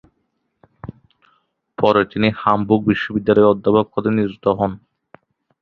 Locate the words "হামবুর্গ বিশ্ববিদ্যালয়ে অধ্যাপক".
2.41-3.85